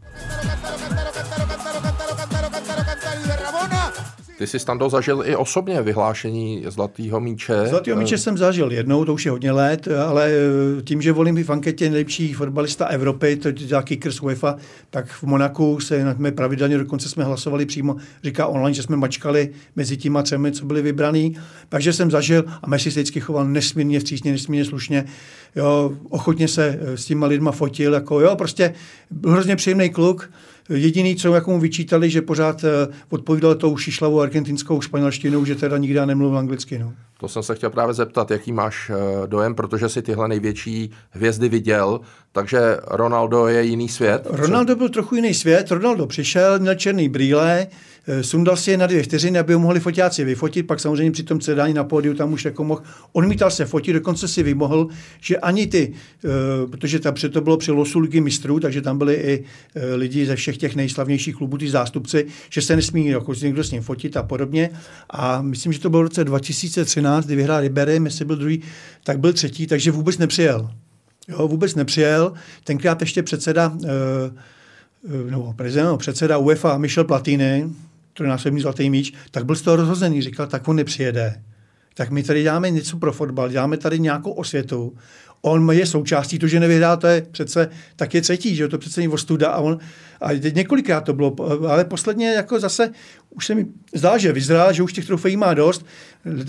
[4.37, 7.65] Ty jsi tam zažil i osobně vyhlášení Zlatého míče.
[7.65, 11.43] Zlatého míče jsem zažil jednou, to už je hodně let, ale eh, tím, že volím
[11.43, 14.55] v anketě nejlepší fotbalista Evropy, to je Kicker z UEFA,
[14.89, 19.49] tak v Monaku se na pravidelně, dokonce jsme hlasovali přímo, říká online, že jsme mačkali
[19.75, 21.37] mezi těma třemi, co byli vybraný.
[21.69, 25.05] Takže jsem zažil a Messi se vždycky choval nesmírně vstřícně, nesmírně slušně.
[25.55, 28.73] Jo, ochotně se eh, s těma lidma fotil, jako jo, prostě
[29.11, 30.29] byl hrozně příjemný kluk
[30.69, 35.77] Jediný, co jako mu vyčítali, že pořád eh, odpovídal tou šišlavou argentinskou španělštinou, že teda
[35.77, 36.79] nikdy nemluvil anglicky.
[36.79, 36.93] No.
[37.19, 41.49] To jsem se chtěl právě zeptat, jaký máš eh, dojem, protože si tyhle největší hvězdy
[41.49, 41.99] viděl,
[42.31, 44.27] takže Ronaldo je jiný svět?
[44.29, 47.67] Ronaldo byl trochu jiný svět, Ronaldo přišel, měl černý brýle,
[48.21, 51.39] sundal si je na dvě vteřiny, aby ho mohli fotáci vyfotit, pak samozřejmě při tom
[51.39, 52.81] cedání na pódiu tam už jako mohl.
[53.11, 54.87] Odmítal se fotit, dokonce si vymohl,
[55.21, 55.93] že ani ty,
[56.25, 56.27] eh,
[56.67, 59.43] protože tam to bylo při losu ligy mistrů, takže tam byli i
[59.75, 63.71] eh, lidi ze všech těch nejslavnějších klubů, ty zástupci, že se nesmí jako někdo s
[63.71, 64.69] ním fotit a podobně.
[65.09, 68.61] A myslím, že to bylo v roce 2013, kdy vyhrál Ribery, jestli byl druhý,
[69.03, 70.71] tak byl třetí, takže vůbec nepřijel.
[71.27, 72.33] Jo, vůbec nepřijel.
[72.63, 73.77] Tenkrát ještě předseda,
[75.29, 77.69] nebo prezident, předseda UEFA Michel Platini,
[78.17, 80.21] trojnásobný zlatý míč, tak byl z toho rozhozený.
[80.21, 81.41] Říkal, tak on nepřijede.
[81.93, 84.93] Tak my tady děláme něco pro fotbal, děláme tady nějakou osvětu
[85.45, 88.99] on je součástí, to, že nevyhrál, to je přece tak je třetí, že to přece
[88.99, 89.79] není ostuda a on,
[90.21, 91.35] a několikrát to bylo,
[91.67, 92.89] ale posledně jako zase
[93.29, 95.85] už se mi zdá, že vyzrál, že už těch trofejí má dost.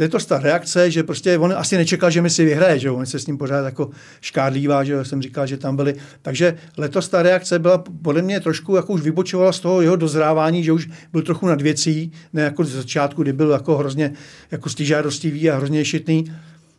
[0.00, 3.07] Je to ta reakce, že prostě on asi nečekal, že mi si vyhraje, že on
[3.07, 5.94] se s ním pořád jako škádlívá, že jsem říkal, že tam byli.
[6.22, 10.64] Takže letos ta reakce byla podle mě trošku jako už vybočovala z toho jeho dozrávání,
[10.64, 14.12] že už byl trochu nad věcí, ne jako z začátku, kdy byl jako hrozně
[14.50, 16.24] jako stížádostivý a hrozně šitný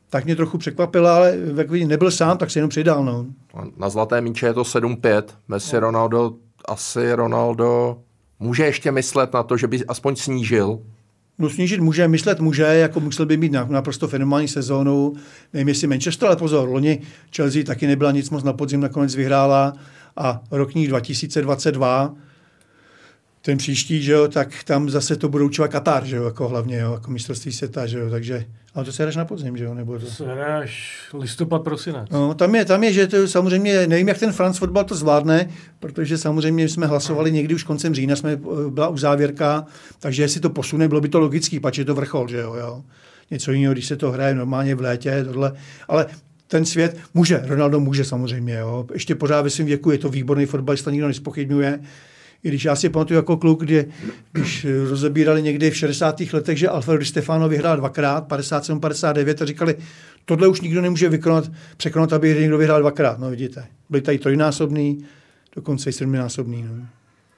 [0.09, 3.05] tak mě trochu překvapila, ale jak vidím, nebyl sám, tak se jenom přidal.
[3.05, 3.25] No.
[3.77, 5.23] Na zlaté míče je to 7-5.
[5.47, 5.79] Messi, no.
[5.79, 6.35] Ronaldo,
[6.67, 7.97] asi Ronaldo
[8.39, 10.79] může ještě myslet na to, že by aspoň snížil
[11.39, 15.13] No snížit může, myslet může, jako musel by mít naprosto fenomenální sezónu.
[15.53, 17.01] Nevím, jestli Manchester, ale pozor, loni
[17.35, 19.73] Chelsea taky nebyla nic moc na podzim, nakonec vyhrála
[20.17, 22.15] a rok 2022
[23.41, 26.77] ten příští, že jo, tak tam zase to budou určovat Katar, že jo, jako hlavně,
[26.77, 29.73] jo, jako mistrovství světa, že jo, takže, ale to se hraješ na podzim, že jo,
[29.73, 30.05] nebo to...
[30.05, 32.09] Se hraješ listopad, prosinec.
[32.11, 35.49] No, tam je, tam je, že to samozřejmě, nevím, jak ten France fotbal to zvládne,
[35.79, 39.65] protože samozřejmě jsme hlasovali někdy už koncem října, jsme, byla u závěrka,
[39.99, 42.83] takže jestli to posune, bylo by to logický, pač je to vrchol, že jo, jo.
[43.31, 45.53] Něco jiného, když se to hraje normálně v létě, tohle,
[45.87, 46.05] ale
[46.47, 48.85] ten svět může, Ronaldo může samozřejmě, jo.
[48.93, 51.79] Ještě pořád ve svém věku je to výborný fotbalista, nikdo nespochybňuje,
[52.43, 53.85] i když já si pamatuju jako kluk, kdy,
[54.31, 56.21] když rozebírali někdy v 60.
[56.33, 59.75] letech, že Alfredo Stefano vyhrál dvakrát, 57, 59, a říkali,
[60.25, 63.19] tohle už nikdo nemůže vykonat, překonat, aby někdo vyhrál dvakrát.
[63.19, 65.05] No vidíte, byli tady trojnásobný,
[65.55, 66.63] dokonce i sedminásobný.
[66.63, 66.85] No.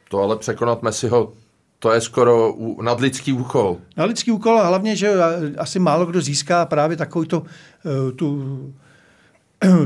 [0.09, 1.33] To ale překonat Messiho,
[1.79, 3.77] to je skoro nadlidský úkol.
[3.97, 5.13] Nadlidský úkol a hlavně, že
[5.57, 7.43] asi málo kdo získá právě takovou to,
[7.85, 8.73] eh, tu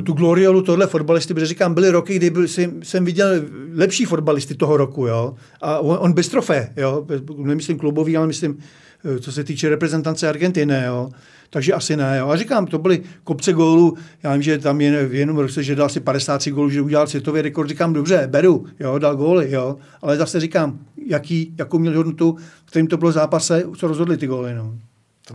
[0.05, 3.27] tu gloriolu tohle fotbalisty, protože říkám, byly roky, kdy byl, jsem, jsem viděl
[3.75, 7.07] lepší fotbalisty toho roku, jo, a on, on bez trofé, jo,
[7.37, 8.57] nemyslím klubový, ale myslím,
[9.05, 11.09] eh, co se týče reprezentance Argentiny, jo,
[11.49, 12.17] takže asi ne.
[12.17, 12.29] Jo.
[12.29, 15.75] A říkám, to byly kopce gólů, já vím, že tam je v jednom roce, že
[15.75, 19.77] dal si 53 gólů, že udělal světový rekord, říkám, dobře, beru, jo, dal góly, jo,
[20.01, 24.53] ale zase říkám, jaký, jakou měl hodnotu, kterým to bylo zápase, co rozhodli ty góly,
[24.53, 24.73] no.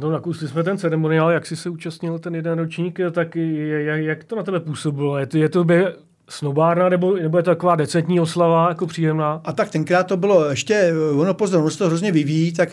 [0.00, 4.24] No, nakusli jsme ten ceremoniál, jak jsi se účastnil ten jeden ročník, tak jak, jak
[4.24, 5.18] to na tebe působilo?
[5.18, 5.86] Je to, je to by
[6.28, 9.40] snobárna, nebo, nebo je to taková decentní oslava, jako příjemná?
[9.44, 12.68] A tak tenkrát to bylo ještě, ono pozor, ono se to hrozně vyvíjí, tak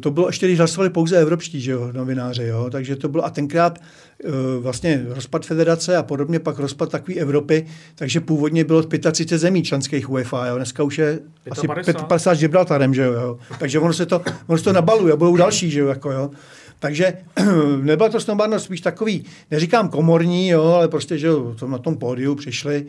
[0.00, 3.30] to bylo ještě, když hlasovali pouze evropští že jo, novináři, jo, takže to bylo a
[3.30, 3.78] tenkrát
[4.24, 4.28] eh,
[4.60, 10.10] vlastně rozpad federace a podobně pak rozpad takové Evropy, takže původně bylo 35 zemí členských
[10.10, 11.96] UEFA, jo, dneska už je 55.
[11.96, 15.16] asi 50 s Gibraltarem, že jo, jo, takže ono se to, ono se to nabaluje,
[15.16, 16.30] budou další, že jo, jako jo.
[16.78, 17.12] Takže
[17.82, 21.96] nebyla to snobárnost spíš takový, neříkám komorní, jo, ale prostě, že jo, to na tom
[21.96, 22.86] pódiu přišli,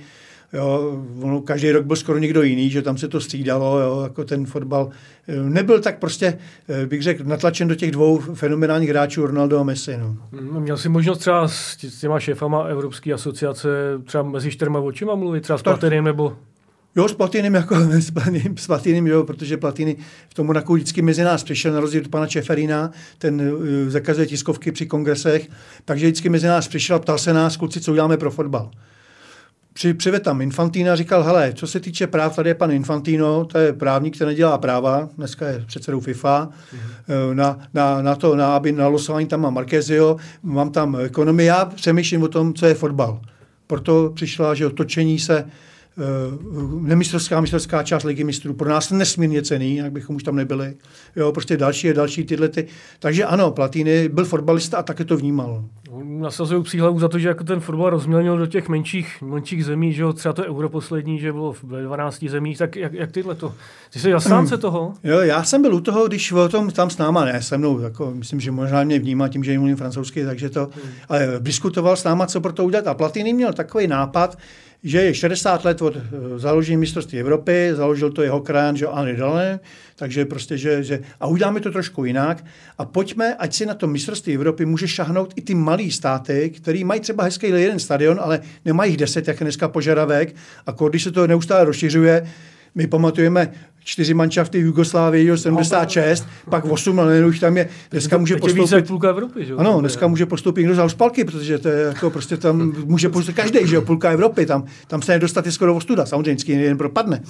[0.54, 4.24] Jo, ono, každý rok byl skoro někdo jiný, že tam se to střídalo, jo, jako
[4.24, 4.90] ten fotbal.
[5.28, 6.38] Eh, nebyl tak prostě,
[6.70, 9.98] eh, bych řekl, natlačen do těch dvou fenomenálních hráčů Ronaldo a Messi.
[9.98, 10.18] No.
[10.32, 13.70] Mm, měl jsi možnost třeba s těma šéfama Evropské asociace
[14.04, 16.38] třeba mezi čtyřma očima mluvit, třeba s Platinem nebo...
[16.96, 19.96] Jo, s Platinem, jako s Platinem, s Platinem, jo, protože Platiny
[20.30, 24.28] v tom Monaku vždycky mezi nás přišel, na rozdíl od pana Čeferina, ten uh, zakazuje
[24.28, 25.50] tiskovky při kongresech,
[25.86, 28.72] takže vždycky mezi nás přišel a ptal se nás, kluci, co uděláme pro fotbal
[29.74, 33.58] při, přived tam Infantína, říkal, hele, co se týče práv, tady je pan Infantino, to
[33.58, 37.34] je právník, který nedělá práva, dneska je předsedou FIFA, mm-hmm.
[37.34, 41.66] na, na, na, to, na, aby na losování tam mám Markezio, mám tam ekonomii, já
[41.66, 43.22] přemýšlím o tom, co je fotbal.
[43.68, 45.46] Proto přišla, že otočení se
[46.82, 50.74] nemistrovská mistrovská část ligy mistrů pro nás nesmírně cený, jak bychom už tam nebyli.
[51.16, 52.68] Jo, prostě další a další tyhle ty.
[53.00, 55.64] Takže ano, Platýny byl fotbalista a také to vnímal.
[56.04, 60.02] Nasazují příhlavu za to, že jako ten fotbal rozmělnil do těch menších, menších zemí, že
[60.02, 63.54] jo, třeba to euro poslední, že bylo v 12 zemích, tak jak, jak tyhle to?
[63.94, 64.94] Ty jsi zastánce toho?
[65.04, 67.80] Jo, já jsem byl u toho, když o tom tam s náma, ne se mnou,
[67.80, 70.94] jako, myslím, že možná mě vnímá tím, že mluvím francouzsky, takže to, hmm.
[71.10, 72.88] ale diskutoval s náma, co pro to udělat.
[72.88, 74.38] A Platýny měl takový nápad,
[74.84, 76.02] že je 60 let od eh,
[76.40, 79.60] založení mistrovství Evropy, založil to jeho krán, že Henri Dalin,
[79.96, 82.46] takže prostě, že, že, a uděláme to trošku jinak
[82.78, 86.84] a pojďme, ať si na tom mistrovství Evropy může šahnout i ty malé státy, který
[86.84, 90.36] mají třeba hezký jeden stadion, ale nemají jich deset, jak je dneska požadavek
[90.68, 92.28] a když se to neustále rozšiřuje,
[92.76, 93.52] my pamatujeme
[93.84, 98.88] čtyři manšafty v Jugoslávii, 76, pak 8, ale už tam je, dneska může postoupit...
[98.88, 99.54] půlka Evropy, že?
[99.54, 103.36] Ano, dneska může postoupit někdo z Alspalky, protože to je jako prostě tam může postoupit
[103.36, 107.22] každý, že jo, půlka Evropy, tam, tam se nedostat je skoro ostuda, samozřejmě jeden propadne.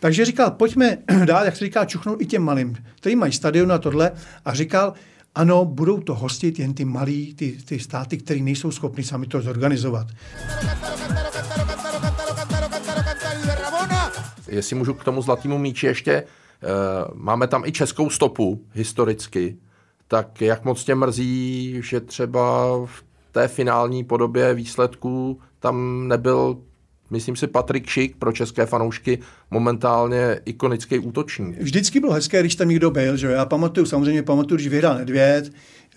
[0.00, 3.78] Takže říkal, pojďme dát, jak se říká, čuchnout i těm malým, kteří mají stadion a
[3.78, 4.12] tohle
[4.44, 4.92] a říkal,
[5.34, 9.40] ano, budou to hostit jen ty malí, ty, ty státy, které nejsou schopni sami to
[9.40, 10.06] zorganizovat.
[14.54, 16.26] Jestli můžu k tomu zlatému míči ještě, eh,
[17.14, 19.56] máme tam i českou stopu historicky,
[20.08, 26.56] tak jak moc tě mrzí, že třeba v té finální podobě výsledků tam nebyl
[27.14, 29.18] myslím si, Patrik Šik pro české fanoušky
[29.50, 31.60] momentálně ikonický útočník.
[31.60, 35.52] Vždycky bylo hezké, když tam někdo byl, že Já pamatuju, samozřejmě pamatuju, když vyhrál Nedvěd,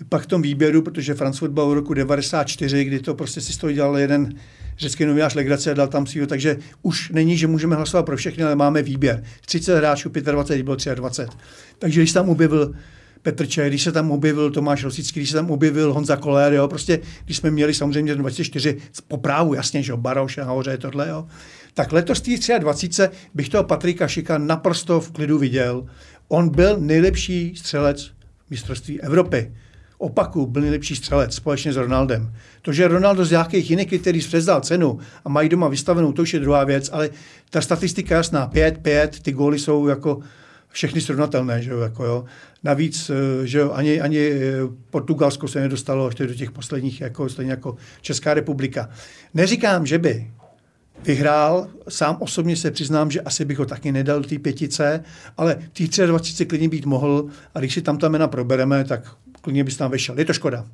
[0.09, 3.57] pak v tom výběru, protože France Football v roku 94, kdy to prostě si z
[3.57, 4.33] toho dělal jeden
[4.77, 8.43] řecký novinář legrace a dal tam svýho, takže už není, že můžeme hlasovat pro všechny,
[8.43, 9.23] ale máme výběr.
[9.45, 11.37] 30 hráčů, 25, bylo 23.
[11.79, 12.73] Takže když tam objevil
[13.21, 16.67] Petr Čech, když se tam objevil Tomáš Rosický, když se tam objevil Honza Koller, jo,
[16.67, 18.77] prostě když jsme měli samozřejmě 24
[19.07, 21.27] po právu, jasně, že jo, Baroš nahoře, tohle, jo.
[21.73, 23.03] Tak letos tý 23
[23.33, 25.85] bych toho Patrika Šika naprosto v klidu viděl.
[26.27, 28.11] On byl nejlepší střelec
[28.49, 29.51] mistrovství Evropy.
[29.97, 32.33] Opaku, byl nejlepší střelec společně s Ronaldem.
[32.61, 36.33] To, že Ronaldo z nějakých jiných kritérií přezdal cenu a mají doma vystavenou, to už
[36.33, 37.09] je druhá věc, ale
[37.49, 40.19] ta statistika jasná, 5-5, ty góly jsou jako
[40.77, 42.25] všechny srovnatelné, že jo, jako jo.
[42.63, 44.53] Navíc, eh, že jo, ani, ani eh,
[44.89, 48.89] Portugalsko se nedostalo ještě do těch posledních, jako, stejně jako Česká republika.
[49.33, 50.31] Neříkám, že by
[51.03, 55.03] vyhrál, sám osobně se přiznám, že asi bych ho taky nedal té pětice,
[55.37, 59.63] ale těch 23 klidně být mohl a když si tam ta jména probereme, tak klidně
[59.63, 60.19] bys tam vešel.
[60.19, 60.65] Je to škoda.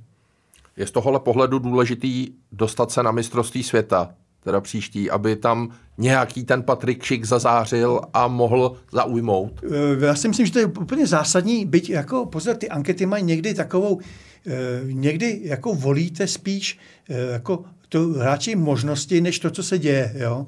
[0.78, 4.10] Je z tohohle pohledu důležitý dostat se na mistrovství světa,
[4.44, 9.62] teda příští, aby tam nějaký ten Patrik Šik zazářil a mohl zaujmout?
[9.64, 13.24] Eh, já si myslím, že to je úplně zásadní, byť jako pozor, ty ankety mají
[13.24, 14.00] někdy takovou,
[14.48, 14.52] eh,
[14.84, 16.80] někdy jako volíte spíš
[17.10, 20.14] eh, jako to hráči možnosti, než to, co se děje.
[20.16, 20.46] Jo?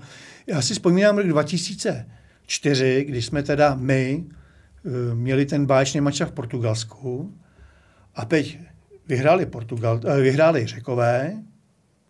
[0.47, 4.25] Já si vzpomínám rok 2004, kdy jsme teda my
[5.13, 7.33] měli ten báječný mač v Portugalsku
[8.15, 8.59] a teď
[9.07, 11.33] vyhráli, Portugal, vyhráli Řekové,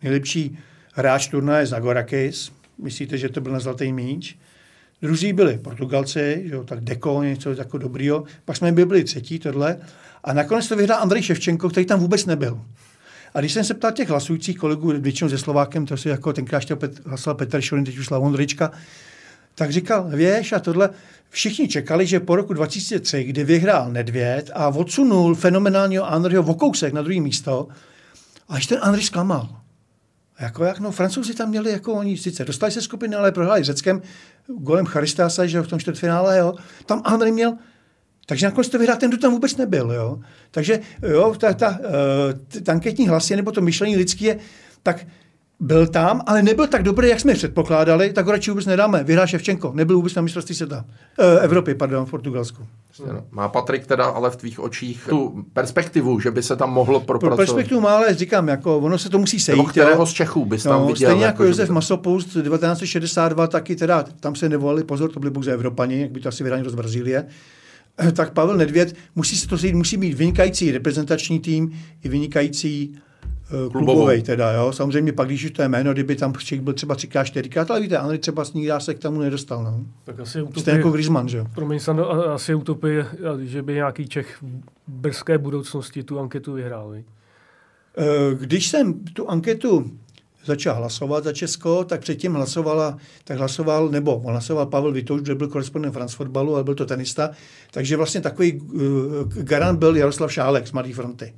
[0.04, 0.58] nejlepší
[0.96, 4.38] hráč turnaje Zagorakis, myslíte, že to byl na zlatý míč.
[5.02, 8.24] Druzí byli Portugalci, že jo, tak Deko, něco jako dobrýho.
[8.46, 9.78] Pak jsme byli třetí, tohle.
[10.24, 12.62] A nakonec to vyhrál Andrej Ševčenko, který tam vůbec nebyl.
[13.34, 16.64] A když jsem se ptal těch hlasujících kolegů, většinou ze Slovákem, to si jako tenkrát
[16.76, 18.72] Pet, hlasoval Petr Šolin, teď už Slavon Drička,
[19.56, 20.90] tak říkal, věš a tohle,
[21.30, 26.94] všichni čekali, že po roku 2003, kdy vyhrál Nedvěd a odsunul fenomenálního Andreho v kousek
[26.94, 27.68] na druhé místo,
[28.50, 29.65] až ten Andrej zklamal.
[30.40, 34.02] Jako jak, no, francouzi tam měli, jako oni sice dostali se skupiny, ale prohráli Řeckem
[34.48, 36.54] golem Charistasa, že v tom čtvrtfinále, jo.
[36.86, 37.58] Tam Andrej měl
[38.26, 39.92] takže nakonec to vyhrál ten, kdo tam vůbec nebyl.
[39.92, 40.20] Jo?
[40.52, 44.40] Takže jo, ta, ta, uh, ta anketní hlasy nebo to myšlení lidské je,
[44.84, 45.08] tak
[45.60, 49.04] byl tam, ale nebyl tak dobrý, jak jsme předpokládali, tak ho radši vůbec nedáme.
[49.04, 50.86] Vyhrál Ševčenko, nebyl vůbec na mistrovství světa.
[51.20, 52.64] E, Evropy, pardon, v Portugalsku.
[53.08, 53.24] No.
[53.32, 57.36] Má Patrik teda ale v tvých očích tu perspektivu, že by se tam mohlo propracovat?
[57.36, 59.58] Pro perspektivu má, ale říkám, jako ono se to musí sejít.
[59.58, 60.06] Nebo kterého jo.
[60.06, 61.10] z Čechů bys tam no, viděl?
[61.10, 61.74] Stejně jako, jako Josef by...
[61.74, 66.30] Masopust 1962, taky teda, tam se nevolali, pozor, to byli pouze Evropani, jak by to
[66.30, 67.26] asi vydání z Brazílie
[68.14, 73.15] tak Pavel Nedvěd musí se to sejít, musí být vynikající reprezentační tým i vynikající Eh,
[73.72, 74.74] klubový teda, jo.
[74.74, 77.98] Samozřejmě pak, když to je jméno, kdyby tam Čech byl třeba třikrát, čtyřikrát, ale víte,
[77.98, 79.80] Andrej třeba nikdy se k tomu nedostal, no.
[80.04, 81.46] Tak asi utopie, Stejně jako Griezmann, že jo.
[81.56, 83.06] Promiň, Sando, asi utopie,
[83.42, 84.46] že by nějaký Čech v
[84.88, 87.04] brzké budoucnosti tu anketu vyhrál, vi?
[87.98, 89.92] Eh, když jsem tu anketu
[90.46, 95.48] začal hlasovat za Česko, tak předtím hlasovala, tak hlasoval, nebo hlasoval Pavel Vitouš, že byl
[95.48, 97.30] korespondent France fotbalu, ale byl to tenista,
[97.72, 98.82] takže vlastně takový uh,
[99.28, 101.34] garant byl Jaroslav Šálek z Mladé fronty.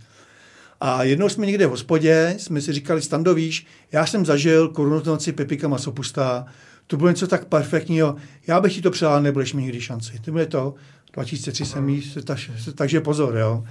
[0.81, 5.31] A jednou jsme někde v hospodě, jsme si říkali, Stando, víš, já jsem zažil korunovaci
[5.31, 6.45] Pepika Masopusta,
[6.87, 8.15] to bylo něco tak perfektního,
[8.47, 10.19] já bych ti to přál, nebudeš mi nikdy šanci.
[10.19, 10.75] To bylo to,
[11.13, 12.13] 2003 jsem jí,
[12.75, 13.63] takže pozor, jo.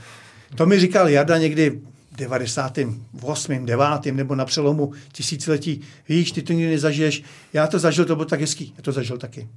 [0.55, 3.87] To mi říkal Jarda někdy v 98., 9.
[4.12, 5.81] nebo na přelomu tisíciletí.
[6.09, 7.23] Víš, ty to nikdy nezažiješ.
[7.53, 8.75] Já to zažil, to bylo tak hezký.
[8.77, 9.49] Já to zažil taky.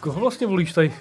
[0.00, 0.92] Koho vlastně volíš tady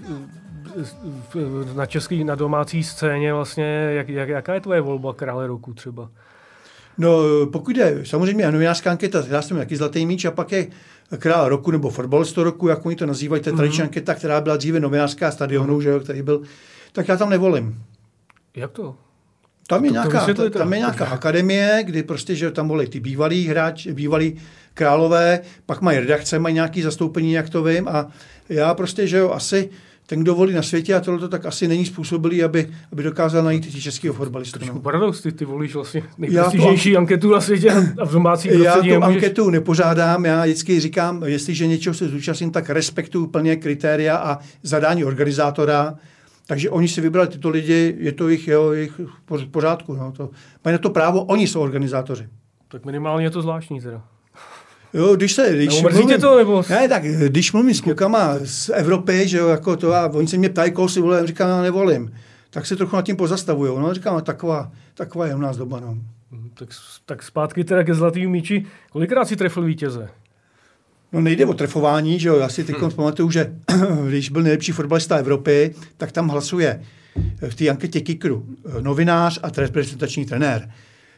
[1.74, 6.10] na český, na domácí scéně vlastně, jak, jak, jaká je tvoje volba krále roku třeba?
[6.98, 7.20] No,
[7.52, 10.68] pokud je, samozřejmě novinářská anketa, já jsem jaký zlatý míč a pak je
[11.18, 13.86] král roku nebo fotbalista roku, jak oni to nazývají, to je tradiční mm-hmm.
[13.86, 15.82] anketa, která byla dříve novinářská stadionu, mm-hmm.
[15.82, 16.42] že jo, který byl,
[16.92, 17.84] tak já tam nevolím.
[18.56, 18.96] Jak to?
[19.68, 23.00] Tam je, to, nějaká, to tam je nějaká akademie, kdy prostě, že tam volí ty
[23.00, 24.42] bývalí hráč, bývalí
[24.74, 28.08] králové, pak mají redakce, mají nějaké zastoupení, jak to vím, a
[28.50, 29.70] já prostě, že jo, asi
[30.08, 33.74] ten, kdo volí na světě a tohle tak asi není způsobilý, aby, aby dokázal najít
[33.74, 34.60] ty českého fotbalistu.
[34.60, 34.82] Trošku no.
[34.82, 39.16] paradox, ty, ty volíš vlastně nejprestižnější anketu na světě a v domácí Já tu nemůžeš...
[39.16, 45.06] anketu nepořádám, já vždycky říkám, jestliže něčeho se zúčastním, tak respektuju plně kritéria a zadání
[45.06, 45.96] organizátora,
[46.48, 49.94] takže oni si vybrali tyto lidi, je to jich, jo, jich v pořádku.
[49.94, 50.30] No, to,
[50.66, 52.28] mají na to právo, oni jsou organizátoři.
[52.68, 54.04] Tak minimálně je to zvláštní teda.
[54.96, 56.64] Jo, když se, když no, mluvím, to, nebo...
[56.70, 60.38] Ne, tak když mluvím s klukama z Evropy, že jo, jako to a oni se
[60.38, 62.14] mě ptají, koho si volím, říkám, já nevolím.
[62.50, 63.80] Tak se trochu nad tím pozastavují.
[63.80, 65.98] No, říkám, taková, taková je u nás doba, no.
[66.32, 66.70] Mhm, tak,
[67.06, 68.66] tak zpátky teda ke zlatým míči.
[68.92, 70.10] Kolikrát si trefil vítěze?
[71.12, 72.92] No nejde o trefování, že jo, já si teď hmm.
[72.92, 73.56] pamatuju, že
[74.08, 76.82] když byl nejlepší fotbalista Evropy, tak tam hlasuje
[77.50, 78.46] v té anketě Kikru
[78.82, 80.72] novinář a reprezentační trenér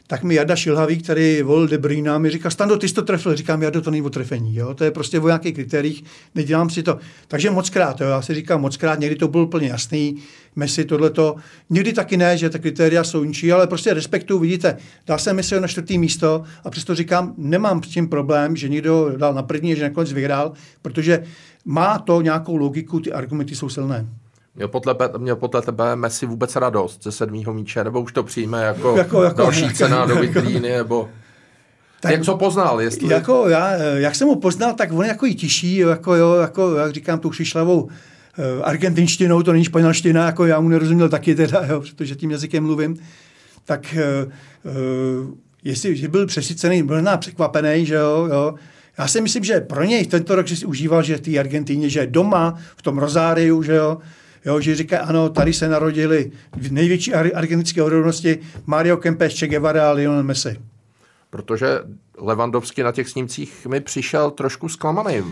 [0.07, 3.35] tak mi Jarda Šilhavý, který volil De Bruyne, mi říká, Stando, ty jsi to trefil.
[3.35, 4.55] Říkám, Jardo, to není o trefení.
[4.55, 4.73] Jo?
[4.73, 6.03] To je prostě o nějakých kritériích,
[6.35, 6.97] nedělám si to.
[7.27, 8.07] Takže moc krát, jo?
[8.07, 10.15] já si říkám moc krát, někdy to bylo úplně jasný,
[10.55, 11.35] Messi, tohleto.
[11.69, 15.59] Někdy taky ne, že ta kritéria jsou ničí, ale prostě respektu, vidíte, dal jsem Messi
[15.59, 19.75] na čtvrtý místo a přesto říkám, nemám s tím problém, že někdo dal na první,
[19.75, 21.23] že nakonec vyhrál, protože
[21.65, 24.07] má to nějakou logiku, ty argumenty jsou silné.
[24.57, 28.63] Měl podle, měl podle tebe Messi vůbec radost ze sedmého míče, nebo už to přijme
[28.63, 31.09] jako, jako, jako další jako, cena do vitlíny, nebo...
[32.01, 32.81] Tak, jak co poznal?
[32.81, 33.13] Jestli...
[33.13, 36.75] Jako já, jak jsem ho poznal, tak on je jako i tiší, jako, jo, jako,
[36.75, 37.89] jak říkám, tou šišlavou uh,
[38.63, 42.97] argentinštinou, to není španělština, jako já mu nerozuměl taky teda, jo, protože tím jazykem mluvím,
[43.65, 43.95] tak
[44.65, 48.53] uh, jestli že byl přesycený, byl na překvapený, že jo, jo,
[48.97, 51.89] já si myslím, že pro něj tento rok, že si užíval, že v té Argentíně,
[51.89, 53.97] že je doma, v tom Rozáriu, že jo,
[54.47, 59.89] Jo, že říká, ano, tady se narodili v největší argentinské odrovnosti Mario Kempes, Che Guevara
[59.89, 60.57] a Lionel Messi.
[61.29, 61.67] Protože
[62.17, 65.23] Levandovský na těch snímcích mi přišel trošku zklamaný.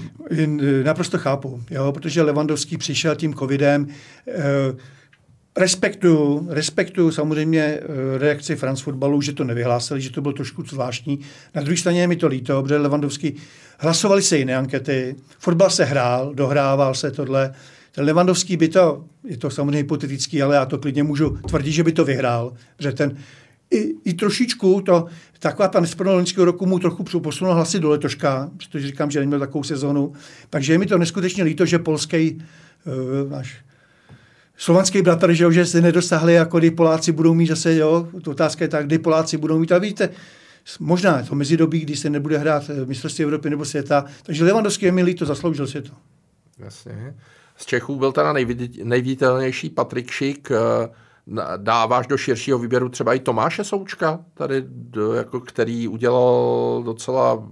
[0.83, 3.87] Naprosto chápu, jo, protože Levandovský přišel tím covidem.
[4.27, 4.33] Eh,
[5.57, 7.81] respektuju, respektuju samozřejmě eh,
[8.17, 11.19] reakci France Footballu, že to nevyhlásili, že to bylo trošku zvláštní.
[11.55, 13.35] Na druhé straně je mi to líto, protože Levandovský
[13.79, 17.53] hlasovali se jiné ankety, fotbal se hrál, dohrával se tohle.
[17.95, 21.83] Ten Levandovský by to, je to samozřejmě hypotetický, ale já to klidně můžu tvrdit, že
[21.83, 23.17] by to vyhrál, že ten
[23.71, 25.05] i, i trošičku to,
[25.39, 29.63] taková ta loňského roku mu trochu posunul hlasy do letoška, protože říkám, že neměl takovou
[29.63, 30.13] sezonu.
[30.49, 33.65] Takže je mi to neskutečně líto, že polský uh, náš
[34.57, 38.65] slovanský bratr, že, že se nedosáhli, jako kdy Poláci budou mít zase, jo, to otázka
[38.65, 40.09] je tak, kdy Poláci budou mít, a víte,
[40.79, 44.91] možná to mezidobí, kdy se nebude hrát eh, mistrovství Evropy nebo světa, takže Levandovský je
[44.91, 45.91] mi líto, zasloužil si to.
[46.59, 47.15] Jasně.
[47.57, 48.33] Z Čechů byl teda
[48.83, 50.51] nejviditelnější Patrik Šik.
[50.51, 50.89] Eh,
[51.57, 54.63] dáváš do širšího výběru třeba i Tomáše Součka, tady,
[55.15, 57.43] jako, který udělal docela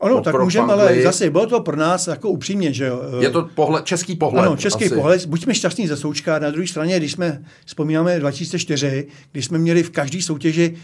[0.00, 3.02] Ano, tak můžeme, ale zase bylo to pro nás jako upřímně, že jo.
[3.20, 4.46] Je to pohled, český pohled.
[4.46, 4.94] Ano, český asi.
[4.94, 5.26] pohled.
[5.26, 6.38] Buďme šťastní za Součka.
[6.38, 10.76] Na druhé straně, když jsme, vzpomínáme 2004, když jsme měli v každé soutěži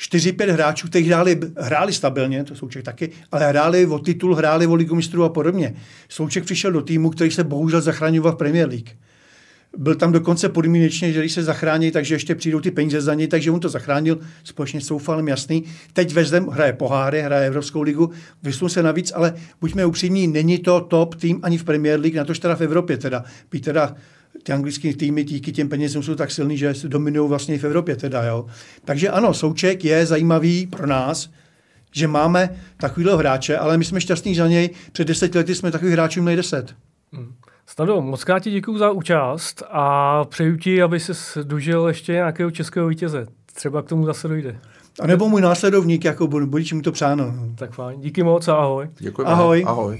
[0.00, 4.74] 4-5 hráčů, kteří hráli, hráli stabilně, to Souček taky, ale hráli o titul, hráli o
[4.74, 5.74] ligu mistrů a podobně.
[6.08, 8.88] Souček přišel do týmu, který se bohužel zachraňoval v Premier League.
[9.76, 13.28] Byl tam dokonce podmínečně, že když se zachrání, takže ještě přijdou ty peníze za něj,
[13.28, 15.64] takže on to zachránil společně s Soufalem, jasný.
[15.92, 18.10] Teď vezem, hraje poháry, hraje Evropskou ligu,
[18.42, 22.24] vysunul se navíc, ale buďme upřímní, není to top tým ani v Premier League, na
[22.24, 23.24] to teda v Evropě teda.
[23.60, 23.96] Teda
[24.42, 27.96] ty anglické týmy díky těm penězům jsou tak silný, že dominují vlastně i v Evropě
[27.96, 28.46] teda, jo.
[28.84, 31.30] Takže ano, Souček je zajímavý pro nás,
[31.92, 34.70] že máme takovýhle hráče, ale my jsme šťastní za něj.
[34.92, 36.74] Před deseti lety jsme takových hráčů měli deset.
[37.12, 37.34] Hmm.
[37.66, 42.50] Stado, moc krát ti děkuji za účast a přeju ti, aby se dožil ještě nějakého
[42.50, 43.26] českého vítěze.
[43.54, 44.58] Třeba k tomu zase dojde.
[45.00, 47.34] A nebo můj následovník, jako budu, budu mu to přáno.
[47.54, 48.00] Tak fajn.
[48.00, 48.88] Díky moc a ahoj.
[48.98, 49.22] Děkuji.
[49.22, 49.64] Ahoj.
[49.66, 49.98] Ahoj.